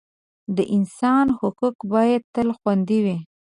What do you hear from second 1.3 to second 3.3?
حقوق باید تل خوندي وي.